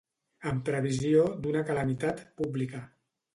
En 0.51 0.61
previsió 0.69 1.25
d'una 1.43 1.61
calamitat 1.67 2.25
pública. 2.41 2.83